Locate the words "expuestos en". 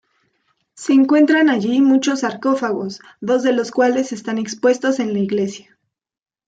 4.39-5.13